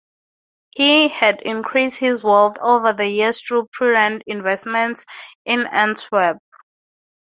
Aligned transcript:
He 0.71 1.09
had 1.09 1.41
increased 1.41 1.99
his 1.99 2.23
wealth 2.23 2.57
over 2.59 2.91
the 2.91 3.07
years 3.07 3.39
through 3.39 3.67
prudent 3.71 4.23
investments 4.25 5.05
in 5.45 5.67
Antwerp. 5.67 6.39